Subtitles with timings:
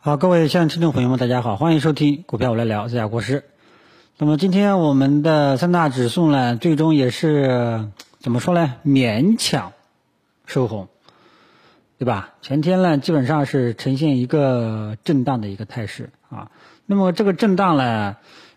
[0.00, 3.42] 好，各位亲爱的听众朋友们，大家好，欢迎收听股票我来聊，这家国师。
[4.16, 7.88] 那么今天我们的三大指数呢，最终也是
[8.20, 8.76] 怎么说呢？
[8.86, 9.72] 勉强
[10.46, 10.86] 收红，
[11.98, 12.34] 对吧？
[12.42, 16.52] 前天呢，基本上是呈现一个震荡的一个态势啊。
[16.86, 18.16] 那么这个震荡呢，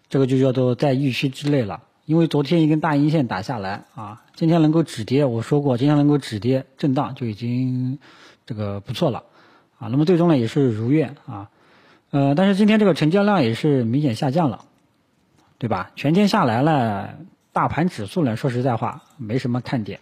[0.10, 7.98] 这个就叫做在预期之内了，因为昨天一根大阴线打下来啊，今天能够止跌，我说过今天能够止跌震荡就已经
[8.46, 9.24] 这个不错了。
[9.82, 11.50] 啊，那么最终呢也是如愿啊，
[12.12, 14.66] 呃，但是今天这个成交量也是明显下降了，
[15.58, 15.90] 对吧？
[15.96, 17.16] 全天下来了，
[17.52, 20.00] 大盘指数呢，说实在话没什么看点，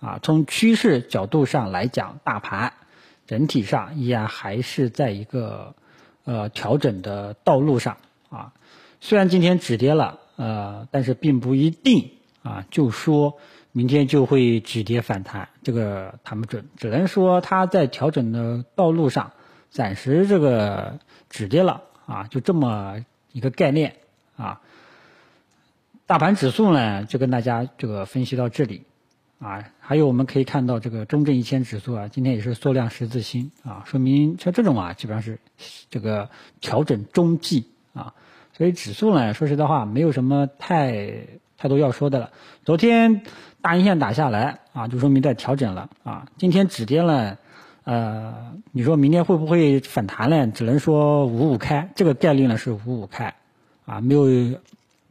[0.00, 2.72] 啊，从趋势角度上来讲，大盘
[3.26, 5.74] 整体上依然还是在一个
[6.24, 7.98] 呃调整的道路上
[8.30, 8.54] 啊，
[9.02, 13.38] 虽然今天止跌了，呃，但是并不一定啊，就说。
[13.72, 19.32] 明天就会止跌反弹，这个谈不准，只能说它在调整的道路上，
[19.70, 23.96] 暂时这个止跌了啊，就这么一个概念
[24.36, 24.60] 啊。
[26.06, 28.84] 大盘指数呢，就跟大家这个分析到这里
[29.38, 35.38] 啊，还有我们可以看到这个中证一千指数啊，今天也是缩量十字星啊，说明像这种啊，基本上是
[35.90, 36.30] 这个
[36.62, 38.14] 调整中继啊，
[38.56, 41.26] 所以指数呢，说实在话，没有什么太
[41.58, 42.30] 太多要说的了。
[42.64, 43.22] 昨天。
[43.60, 46.28] 大阴线打下来啊，就说明在调整了啊。
[46.38, 47.38] 今天止跌了，
[47.82, 50.46] 呃，你说明天会不会反弹呢？
[50.46, 53.34] 只能说五五开，这个概率呢是五五开，
[53.84, 54.56] 啊，没有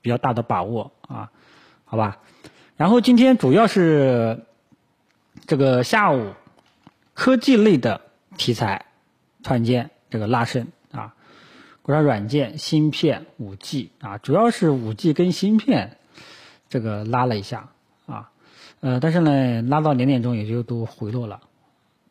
[0.02, 1.30] 比较大的把握啊，
[1.84, 2.20] 好吧。
[2.78, 4.46] 然后今天主要是
[5.46, 6.32] 这个下午
[7.14, 8.00] 科技类的
[8.38, 8.86] 题材
[9.44, 11.16] 突然间这个拉升啊，
[11.82, 15.98] 国产软件、芯片、五 G 啊，主要是五 G 跟芯片
[16.70, 17.70] 这个拉了一下
[18.06, 18.30] 啊。
[18.80, 21.42] 呃，但是呢，拉到两点钟也就都回落了，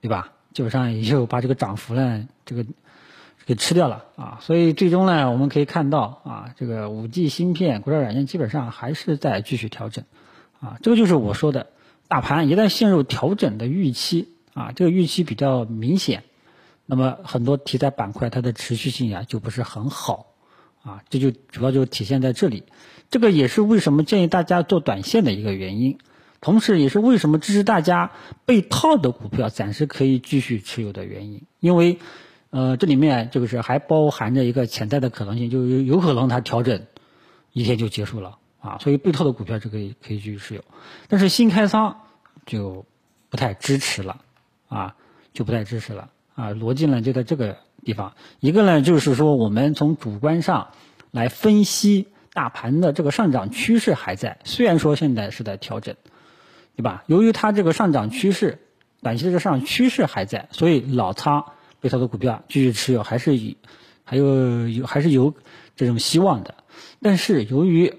[0.01, 0.33] 对吧？
[0.53, 2.65] 基本上也就把这个涨幅呢，这个
[3.45, 4.39] 给吃掉了啊。
[4.41, 10.05] 所以最终呢，我们可以看到啊，这个五 G 芯片、国产软件基本上还是在继续调整
[10.61, 10.79] 啊。
[10.83, 11.69] 这个就是我说的，
[12.09, 16.25] 大盘一旦陷入调整的预期啊，这个预期比较明显，
[16.87, 20.27] 那么很多题材板块它的持续性啊就不是很好
[20.87, 21.03] 啊。
[21.11, 22.63] 这就主要就体现在这里，
[23.11, 25.99] 这个也是为什么建议大家做短线的一个原因。
[26.41, 28.13] 同时，也是为什么支持大家
[28.45, 31.43] 被套的股票暂时可以继续持有的原因。
[31.61, 31.99] 因为，
[32.51, 36.87] 呃，这里面这个是还包含着一个潜在的可能性，就有有可能它调整
[37.53, 38.79] 一天就结束了啊。
[38.79, 40.63] 所以被套的股票就可以可以继续持有，
[41.09, 42.03] 但是新开仓
[42.45, 42.85] 就
[43.31, 44.21] 不太支持了
[44.69, 44.95] 啊，
[45.33, 46.51] 就不太支持了啊。
[46.51, 48.13] 逻辑呢就在这个地方。
[48.41, 50.73] 一个呢就是说，我们从主观上
[51.11, 55.97] 来分析大盘的这个上涨趋势还在，虽然说现在是在调整。
[56.79, 57.05] 对吧？
[57.07, 58.59] 由于它这个上涨趋势，
[59.01, 61.47] 短期的上涨趋势还在，所以老仓
[61.81, 63.57] 被套的股票继续持有，还是以
[64.05, 65.33] 还有有还是有
[65.75, 66.55] 这种希望的。
[67.01, 67.95] 但是由于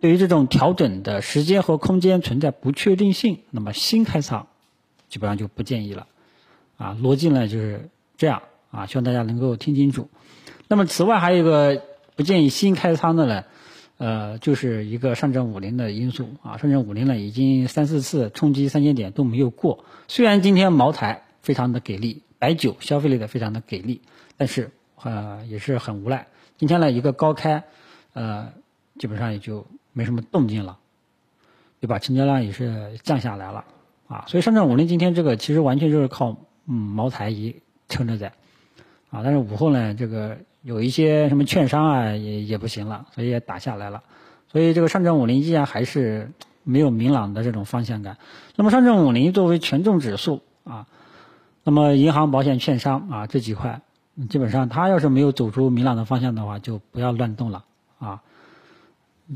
[0.00, 4.48] 对于这种调整的时间和空间存在不确定性，那么新开仓
[5.08, 6.06] 基本上就不建议了。
[6.76, 7.88] 啊，逻辑呢就是
[8.18, 8.42] 这样
[8.74, 10.08] 啊，希望大家能够听清楚。
[10.68, 11.82] 那么此外还有一个
[12.16, 13.44] 不建议新开仓的呢。
[13.96, 19.84] 呃，就是一个上证五零的因素啊，上证五零呢已经三四次冲击三千点都没有过。
[20.08, 24.00] 虽然今天茅台非常的给力，白酒消费类的非常的给力，
[24.36, 26.26] 但是呃也是很无奈。
[26.58, 27.62] 今天呢一个高开，
[28.14, 28.52] 呃
[28.98, 30.78] 基本上也就没什么动静了，
[31.78, 32.00] 对吧？
[32.00, 33.64] 成交量也是降下来了
[34.08, 34.24] 啊。
[34.26, 36.36] 所以上证五零今天这个其实完全就是靠
[36.66, 37.54] 嗯茅台一
[37.88, 38.32] 撑着在
[39.14, 40.36] 啊，但是午后呢这个。
[40.64, 44.02] 有一些什么券商啊，也也不行了，所以也打下来了。
[44.50, 46.30] 所以这个上证五零依然还是
[46.62, 48.16] 没有明朗的这种方向感。
[48.56, 50.86] 那么上证五零作为权重指数啊，
[51.64, 53.82] 那么银行、保险、券商啊这几块，
[54.30, 57.66] 基本上它要是没有走出明朗的方向的话，就不要乱动了
[57.98, 58.22] 啊。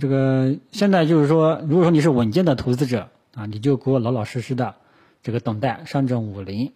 [0.00, 4.76] 这个现在就是说，如果说你是稳健的投资者啊，你就给我老老实实的
[5.22, 6.72] 这个等待上证五零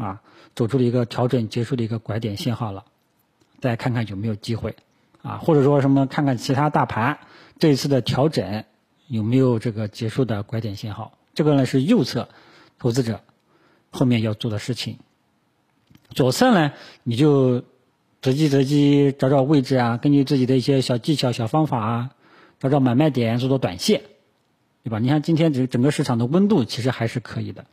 [0.00, 0.22] 啊
[0.56, 2.84] 走出了一个调整结束的一个拐点信号了。
[3.60, 4.74] 再看看有没有机会，
[5.20, 7.18] 啊，或者说什么看看其他大盘
[7.58, 8.64] 这一次的调整
[9.06, 12.30] 有没有这个结束的拐点信号，这个呢是右侧
[12.78, 13.20] 投资者
[13.90, 14.96] 后面要做的事情。
[16.08, 16.72] 左侧呢
[17.02, 17.62] 你就
[18.22, 22.10] 择机择机找找位置啊，根据自己的一些小技巧、小方法啊，
[22.58, 24.00] 找找买卖点做做短线，
[24.84, 24.98] 对吧？
[24.98, 27.66] 你看今天整整个市场的温度其实还是可以的。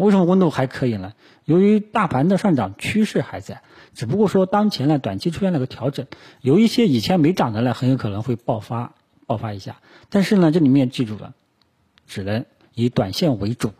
[0.00, 1.12] 为什么温度还可以呢？
[1.44, 3.62] 由于大盘的上涨趋势还在，
[3.94, 6.06] 只不过说当前呢短期出现了个调整，
[6.40, 8.94] 有一些以前没涨的呢很有可能会爆发
[9.26, 9.76] 爆发一下。
[10.08, 11.34] 但是呢这里面记住了，
[12.06, 12.44] 只能
[12.74, 13.72] 以短线为主，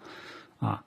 [0.58, 0.84] 啊，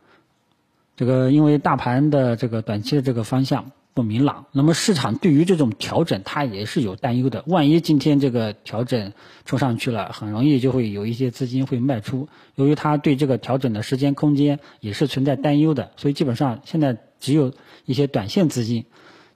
[0.96, 4.46] 这个因为大盘的这个短期的这个方向不明朗。
[4.52, 7.44] 那么市场对于这种调整，它也是有担忧的。
[7.48, 9.14] 万一今天这个调整
[9.46, 12.30] 冲上去了，很容易就会有一些资金会卖出。
[12.56, 17.54] 由于它对这个调整的时间空间也是存在担忧的，所以基本上现在只有
[17.86, 18.86] 一些短线资金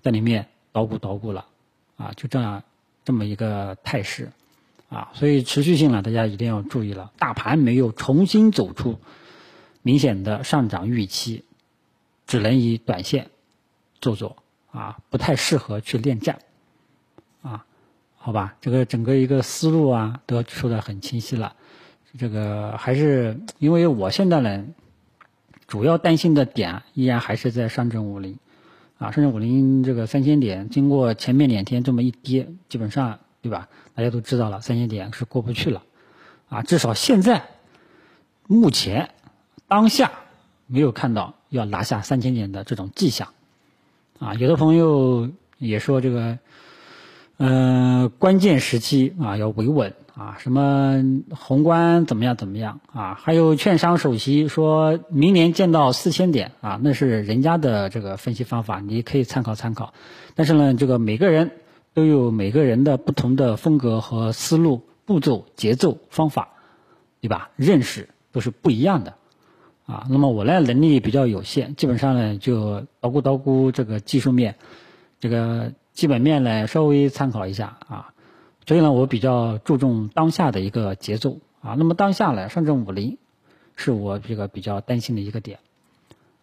[0.01, 1.45] 在里面捣鼓捣鼓了，
[1.97, 2.63] 啊，就这样
[3.05, 4.31] 这么一个态势，
[4.89, 7.11] 啊，所以持续性呢，大家一定要注意了。
[7.17, 8.99] 大盘没有重新走出
[9.81, 11.43] 明显的上涨预期。
[12.25, 13.29] 只能以短线
[13.99, 14.37] 做做
[14.73, 16.39] 啊，不太适合去恋战
[17.41, 17.63] 啊，
[18.17, 21.55] 好吧，这个整个一个思路啊都说的很清晰了。
[22.17, 24.65] 这个还是因为我现在呢，
[25.67, 28.37] 主要担心的点依然还是在上证五零
[28.97, 33.69] 啊，上证五零这个三千点，经过前面两天这么一跌，基本上对吧？
[33.95, 35.83] 大家都知道了，三千点是过不去了
[36.49, 37.45] 啊，至少现在
[38.47, 39.11] 目前
[39.67, 40.11] 当下
[40.65, 41.35] 没有看到。
[41.49, 43.31] 要拿下三千点的这种迹象，
[44.23, 46.39] 啊，有的朋友也说这个，
[47.35, 51.03] 嗯，关键时期啊要维稳啊，什么
[51.35, 53.15] 宏观怎么样怎么样啊？
[53.15, 59.93] 还有券商首席说明年见到四千点啊，那是人家的这个分析方法，你可以参考参考。
[60.35, 61.51] 但是呢，这个每个人
[61.93, 66.47] 都有每个人的不同的风格和思路、步骤、节奏、方法，
[67.19, 67.49] 对吧？
[67.57, 69.15] 认识都是不一样的。
[69.85, 74.55] 啊，那么我呢能力比较有限，基本上呢就捣鼓捣鼓这个技术面，
[75.19, 78.13] 这个基本面呢稍微参考一下啊，
[78.65, 81.75] 所以呢我比较注重当下的一个节奏啊。
[81.77, 83.17] 那么当下呢上证五零
[83.75, 85.59] 是我这个比较担心的一个点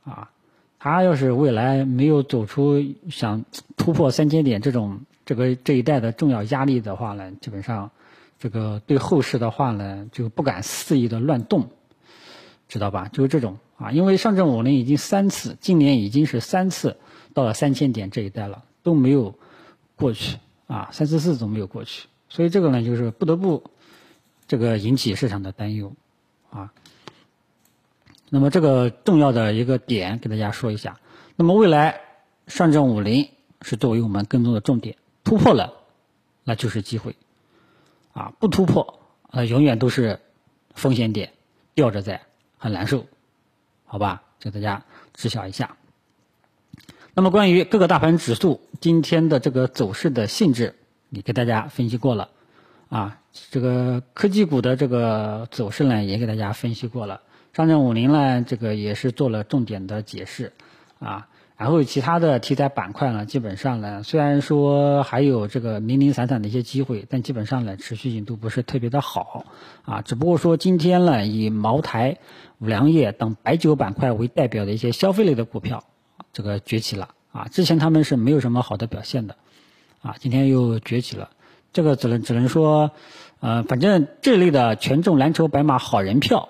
[0.05, 0.31] 啊，
[0.79, 3.47] 它要是未来没有走出想
[3.79, 7.91] 突破三千点这种这个这一带的重要压力的话呢，基本上
[8.39, 11.71] 这个对后市的话呢就不敢肆意的乱动。
[12.71, 13.09] 知道吧？
[13.13, 16.97] 就是这种啊，因为上证五零已经三次，今年已经是三次
[17.35, 19.35] 到了三千点这一带了，都没有
[19.97, 20.39] 过去
[20.69, 23.65] 啊，三四次都没有过去，所以这个呢，就是不得不
[24.47, 25.93] 这个引起市场的担忧
[26.51, 26.73] 啊。
[28.29, 31.01] 那么这个重要的一个点给大家说一下，
[31.35, 32.01] 那么未来
[32.47, 33.29] 上证五零
[33.63, 35.75] 是作为我们跟踪的重点，突破了
[36.45, 37.17] 那就是机会
[38.13, 39.01] 啊，不突破
[39.33, 40.21] 呃永远都是
[40.73, 41.33] 风险点，
[41.75, 42.23] 吊着在。
[42.63, 43.07] 很难受，
[43.87, 44.85] 好吧，给大家
[45.15, 45.77] 知晓一下。
[47.15, 50.75] 那么关于各个大盘指数今天的这个走势的性质，
[51.09, 52.29] 你给大家分析过了
[52.91, 53.19] 啊。
[53.51, 57.23] 这个科技股的这个走势呢，也给大家分析过了。
[57.55, 60.53] 上证五零呢，这个也是做了重点的解释
[60.99, 61.29] 啊。
[61.61, 69.45] 然后其他的题材板块呢，基本上呢，虽然说还有这个零零散散的一些机会，但基本上呢，持续性都不是特别的好
[69.85, 70.01] 啊。
[70.01, 72.17] 只不过说今天呢，以茅台、
[72.61, 75.85] 五粮液等白酒板块为代表的一些消费类的股票，
[76.33, 77.49] 这个崛起了啊。
[77.51, 79.37] 之前他们是没有什么好的表现的
[80.01, 81.29] 啊，今天又崛起了。
[81.75, 82.91] 这个只能只能说，
[83.41, 86.49] 呃，反正这类的权重蓝筹白马好人票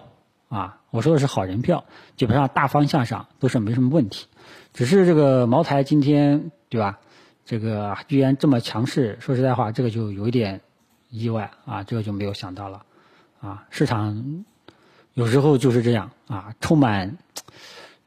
[0.49, 1.85] 啊，我说的是好人票，
[2.17, 4.27] 基本上大方向上都是没什么问题。
[4.73, 6.99] 只是这个茅台今天对吧？
[7.45, 10.61] 这个居然这么强势，说实在话，这个就有一点
[11.09, 12.85] 意外啊，这个就没有想到了
[13.41, 13.67] 啊。
[13.71, 14.45] 市场
[15.15, 17.19] 有时候就是这样啊，充满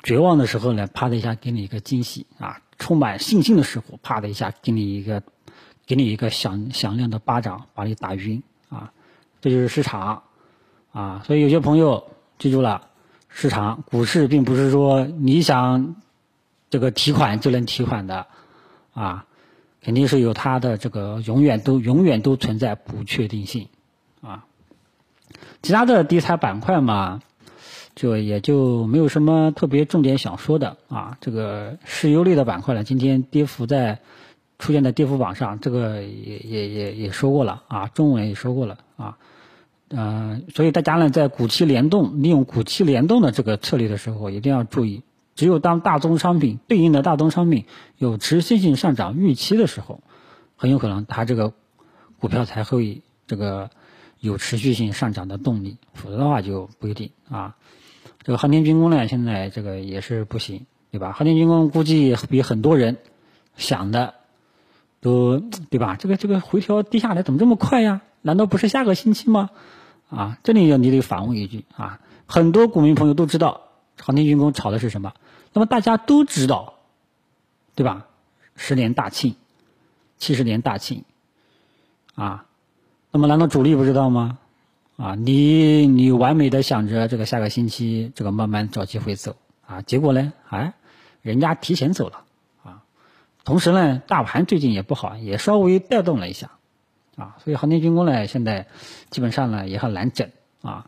[0.01, 5.21] 绝望的时候呢，啪的一下给你一个惊喜啊；充满信心的时候，啪的一下给你一个
[5.85, 8.93] 给你一个响响亮的巴掌，把你打晕啊。
[9.41, 10.23] 这就是市场
[10.93, 11.21] 啊。
[11.25, 12.12] 所以有些朋友
[12.43, 12.89] 记住了，
[13.29, 15.95] 市场股市并不是说你想。
[16.69, 18.25] 这个提款就能提款的，
[18.95, 19.27] 啊，
[19.83, 23.67] 肯定是有它的这个永远都永远都存在不确定性，
[24.21, 24.45] 啊，
[25.61, 27.21] 其他的题材板块嘛，
[27.93, 31.15] 就也就没有什么特别重点想说的啊。
[31.21, 33.99] 这个石油类的板块呢，今天跌幅在
[34.57, 39.15] 出现在跌幅榜上，这个也也也也说过了啊，中文也说过了啊，
[39.89, 45.03] 嗯，所以大家呢在股期联动利用股期联动的这个策略的时候，一定要注意。
[45.35, 47.65] 只有当大宗商品对应的大宗商品
[47.97, 50.01] 有持续性上涨预期的时候，
[50.55, 51.53] 很有可能它这个
[52.19, 53.71] 股票才会这个
[54.19, 57.55] 有持续性上涨的动力，否则的话就不一定啊。
[58.21, 61.11] 这个航天军工呢，现在这个也是不行，对吧？
[61.11, 62.97] 航天军工估计比很多人
[63.57, 64.13] 想的
[65.01, 65.95] 都对吧？
[65.95, 68.01] 这个这个回调跌下来怎么这么快呀？
[68.23, 69.51] 难道不是下个星期吗？
[70.09, 73.61] 啊，这里要你得反问一句啊，很多股民朋友都知道
[73.99, 75.13] 航天军工炒的是什么？
[75.53, 76.75] 那么大家都知道，
[77.75, 78.07] 对吧？
[78.55, 79.35] 十年大庆，
[80.17, 81.03] 七十年大庆，
[82.15, 82.45] 啊，
[83.11, 84.37] 那么难道主力不知道吗？
[84.95, 90.73] 啊，你你完美的想着这个下个星期这个慢慢找机会走啊，结果呢，哎，
[91.23, 92.23] 人家提前走了
[92.63, 92.83] 啊，
[93.43, 96.51] 同时呢，大盘最近也不好，也稍微带动了一下，
[97.15, 98.67] 啊，所以航天军工呢，现在
[99.09, 100.29] 基本上呢也很难整
[100.61, 100.87] 啊。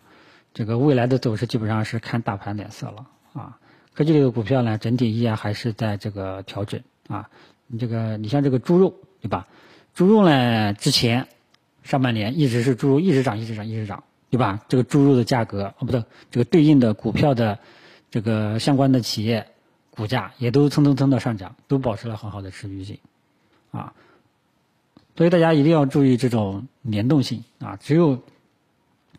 [0.54, 3.60] 这个未来的走势基本上是看大盘脸色了啊。
[3.94, 7.30] 科技类的股票呢，整体依然还是在这个调整啊。
[7.68, 9.48] 你这个，你像这个猪肉，对吧？
[9.94, 11.28] 猪肉呢，之前
[11.84, 14.62] 上半年一直是猪肉一直涨，一直涨，一直涨，对吧？
[14.68, 17.60] 这个猪肉的价格，哦，不对，这个对应的股票的
[18.10, 19.48] 这个相关的企业。
[19.98, 23.00] 股价也都蹭蹭蹭的上涨，都保持了很好的持续性，
[23.72, 23.94] 啊，
[25.16, 28.20] 所以大家一定要注意这种联动性啊，只有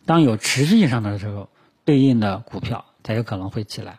[0.04, 1.48] 当有持续性上涨的时候，
[1.84, 3.98] 对应的股票才有可能会起来，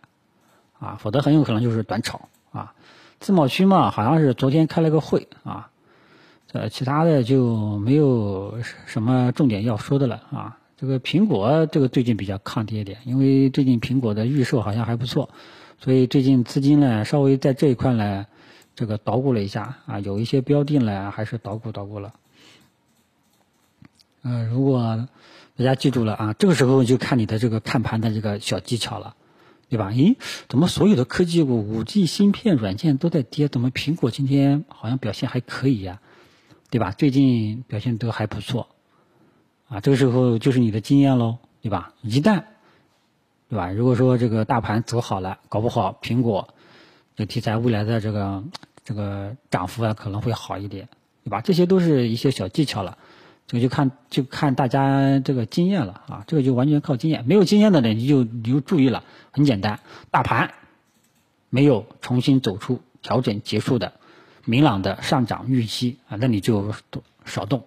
[0.80, 2.74] 啊，否则很有可能就是短炒啊。
[3.20, 5.72] 自贸区嘛，好像是昨天开了个会啊，
[6.52, 10.60] 呃，其他的就没有什么重点要说的了啊。
[10.78, 15.30] 这个苹果这个最近比较抗跌一点，因为最近苹果的预售好像还不错。
[15.80, 18.28] 所以最近资金呢，稍微在这一块呢，
[18.78, 22.14] 这个捣鼓了一下啊，有一些标的呢，还是捣鼓捣鼓了。
[24.22, 25.08] 嗯，如果
[25.56, 29.16] 大家记住了啊，这个时候就看你的这个看盘的这个小技巧了，
[29.68, 29.90] 对吧？
[29.90, 30.16] 咦，
[30.48, 33.48] 怎么所有的科技股、五 G 芯片、软件都在跌？
[33.48, 36.00] 怎么苹果今天好像表现还可以呀？
[36.70, 36.92] 对吧？
[36.92, 38.68] 最近表现都还不错，
[39.70, 41.96] 啊，这个时候就是你的经验喽，对吧？
[42.04, 42.44] 一旦
[43.50, 43.72] 对吧？
[43.72, 46.54] 如果说这个大盘走好了，搞不好苹果
[47.18, 48.44] 这题材未来的这个
[48.86, 50.88] 这个涨幅啊可能会好一点，
[51.24, 51.42] 对吧？
[51.42, 52.98] 这些都是一些小技巧了，
[53.48, 57.26] 这个就看就看大家这个经验了啊，这个就完全靠经验。
[57.26, 59.80] 没有经验的人你就你就注意了，很简单，
[60.12, 60.54] 大盘
[61.50, 63.94] 没有重新走出调整结束的
[64.46, 66.72] 明朗的上涨预期啊，那你就
[67.26, 67.66] 少动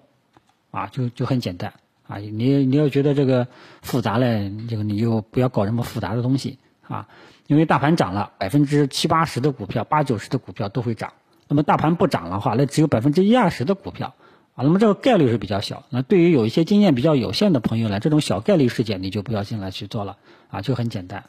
[0.71, 1.75] 啊，就就很简单。
[2.07, 3.47] 啊，你你要觉得这个
[3.83, 6.59] 复杂嘞，这个你就不要搞这么复杂的东西
[6.91, 7.09] 啊。
[7.47, 11.13] 因为大盘涨了，百分之七八十的股票、八九十的股票都会涨。
[11.49, 14.15] 那么大盘不涨的话，那只有百分之一二十的股票
[14.55, 14.63] 啊。
[14.63, 15.83] 那么这个概率是比较小。
[15.89, 20.17] 那对于有一些经验比较有限的朋友呢，这种小概率事件你就不要进来去做了
[20.51, 21.25] 啊，就很简单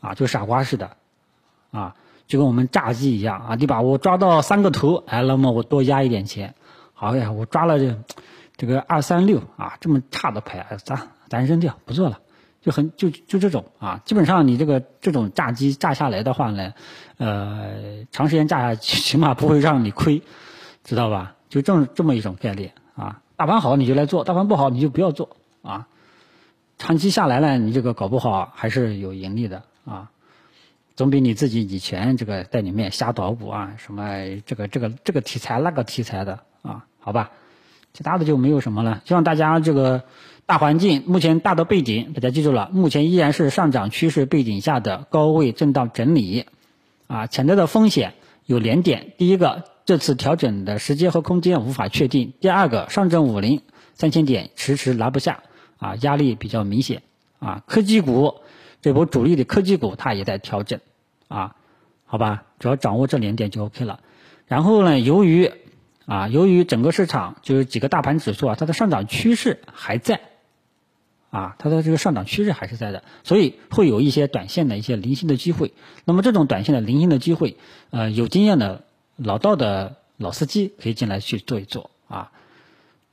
[0.00, 0.90] 啊，就傻瓜似的
[1.70, 1.96] 啊，
[2.26, 3.80] 就跟我们炸鸡一样啊，对吧？
[3.80, 6.54] 我抓到三个头，哎，那么我多压一点钱。
[6.94, 7.98] 好呀，我抓了这。
[8.56, 12.18] 这个二三六啊，这么差的牌，咱咱扔掉不做了，
[12.60, 16.74] 就很就就这种啊，基本上你这个这种炸机炸下来的话呢，
[17.16, 20.22] 呃，长时间炸下去， 起码不会让你亏，
[20.84, 21.36] 知道吧？
[21.48, 23.20] 就这这么一种概念啊。
[23.36, 25.86] 大盘好你就来做，大盘不好你就不要做啊。
[26.76, 30.10] 长期下来呢，你这个搞不好还是有盈利的啊，
[30.96, 34.04] 总比你自己以前这个在里面瞎捣鼓啊，什么
[34.44, 37.30] 这个这个这个题材那个题材的啊，好吧？
[37.94, 40.02] 其他的就没有什么了，希望大家这个
[40.48, 46.46] 大环境目前大的背景，大家记住了，目前依然是上涨趋势背景下的高位震荡整理，
[47.06, 48.14] 啊，潜在的风险
[48.46, 53.60] 有两点：第一个，这次调整的时间和空间无法确定；第二个，上证五零
[53.92, 55.42] 三千点迟迟拿不下，
[55.76, 57.02] 啊，压力比较明显，
[57.40, 58.36] 啊，科技股
[58.80, 60.80] 这波主力的科技股它也在调整，
[61.28, 61.56] 啊，
[62.06, 64.00] 好吧，只要掌握这两点就 OK 了。
[64.46, 65.52] 然后呢，由于
[66.06, 70.22] 啊，由于整个市场就是几个大盘指数啊，它的上涨趋势还在，
[71.30, 75.74] 啊，它的这个上涨趋势还是在的，所以会有一些短线的一些零星的机会。
[76.04, 77.56] 那么这种短线的零星的机会，
[77.90, 78.84] 呃，有经验的
[79.16, 82.32] 老道的老司机可以进来去做一做啊。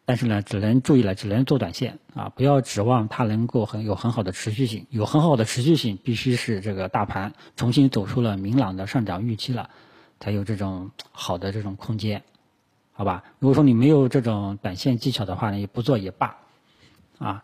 [0.07, 4.85] 但是呢，只能注意了，只能做短线啊，不要指望它能够很有很好的持续性。
[4.91, 9.71] 有很好的持续性，必须是这个大盘重新走出了明朗的上涨预期了，
[10.19, 12.21] 才有这种好的这种空间。
[12.93, 16.37] 好吧，如果说你没有这种短线技巧的话呢，也不做也罢，
[17.17, 17.43] 啊，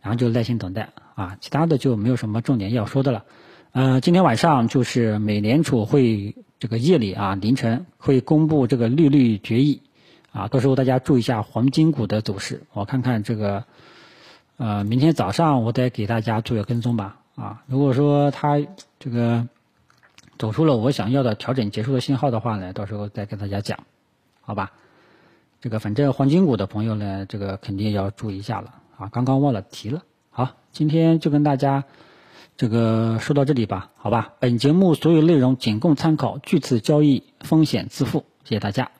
[0.00, 3.24] 然后就耐心等待啊，其他的就没有什么重点要说的了。
[3.72, 9.82] 呃，今天晚上就是美联储会这个夜里啊凌晨会公布这个利率决议
[10.32, 13.64] 啊，到时候大家注意一下黄金股的走势，我看看这个
[14.56, 18.58] 呃明天早上我再给大家做个跟踪吧啊，如果说它
[18.98, 19.46] 这个
[20.38, 23.80] 走出了我想要的调整结束的信号的话呢，到时候再跟大家讲。
[24.40, 24.72] 好吧，
[25.60, 29.08] 这个反正黄金股的朋友呢，这个肯定要注意一下了啊！
[29.10, 30.02] 刚刚忘了提了。
[30.30, 31.84] 好，今天就跟大家
[32.56, 34.34] 这个说到这里吧，好吧？
[34.40, 38.24] 本节目所有内容仅供参考，据此交易风险自负。
[38.44, 38.97] 谢谢大家。